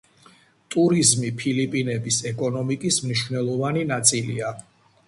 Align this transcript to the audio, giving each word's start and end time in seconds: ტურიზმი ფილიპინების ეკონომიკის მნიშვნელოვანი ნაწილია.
ტურიზმი 0.75 1.29
ფილიპინების 1.43 2.17
ეკონომიკის 2.33 2.99
მნიშვნელოვანი 3.05 3.87
ნაწილია. 3.97 4.53